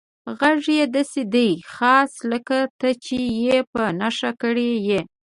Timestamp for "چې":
3.05-3.17